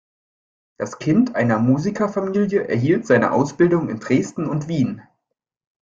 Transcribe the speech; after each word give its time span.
Das 0.79 0.97
Kind 0.97 1.35
einer 1.35 1.59
Musikerfamilie 1.59 2.67
erhielt 2.67 3.05
seine 3.05 3.33
Ausbildung 3.33 3.87
in 3.87 3.99
Dresden 3.99 4.47
und 4.49 4.67
Wien. 4.67 5.03